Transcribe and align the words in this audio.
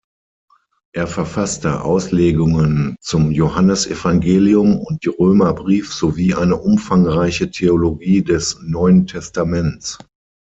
Er 0.95 1.05
verfasste 1.05 1.83
Auslegungen 1.83 2.95
zum 3.01 3.29
Johannesevangelium 3.29 4.79
und 4.79 5.05
Römerbrief 5.07 5.93
sowie 5.93 6.33
eine 6.33 6.55
umfangreiche 6.55 7.51
Theologie 7.51 8.23
des 8.23 8.57
Neuen 8.63 9.05
Testaments. 9.05 9.99